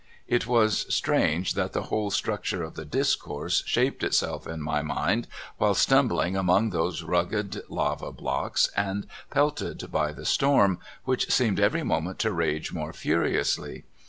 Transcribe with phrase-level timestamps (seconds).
[0.01, 4.81] '^ It was strange that the whole structure of the discourse shaped itself in my
[4.81, 5.27] mind
[5.59, 11.83] while stumbling among those rugged lava blocks, and pelted by the storm, w^hich seemed every
[11.83, 13.83] moment to rage more furiously.